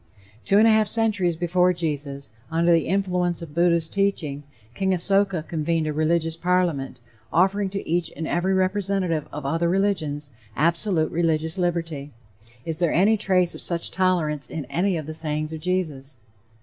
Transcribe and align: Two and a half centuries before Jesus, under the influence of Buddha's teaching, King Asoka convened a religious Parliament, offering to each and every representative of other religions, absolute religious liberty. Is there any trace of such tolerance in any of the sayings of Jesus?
Two 0.43 0.57
and 0.57 0.65
a 0.67 0.71
half 0.71 0.87
centuries 0.87 1.35
before 1.37 1.73
Jesus, 1.73 2.31
under 2.49 2.71
the 2.71 2.87
influence 2.87 3.43
of 3.43 3.53
Buddha's 3.53 3.87
teaching, 3.87 4.41
King 4.73 4.95
Asoka 4.95 5.43
convened 5.47 5.85
a 5.85 5.93
religious 5.93 6.35
Parliament, 6.35 6.97
offering 7.31 7.69
to 7.69 7.87
each 7.87 8.11
and 8.17 8.27
every 8.27 8.55
representative 8.55 9.27
of 9.31 9.45
other 9.45 9.69
religions, 9.69 10.31
absolute 10.55 11.11
religious 11.11 11.59
liberty. 11.59 12.09
Is 12.65 12.79
there 12.79 12.91
any 12.91 13.15
trace 13.15 13.53
of 13.53 13.61
such 13.61 13.91
tolerance 13.91 14.49
in 14.49 14.65
any 14.71 14.97
of 14.97 15.05
the 15.05 15.13
sayings 15.13 15.53
of 15.53 15.59
Jesus? 15.61 16.17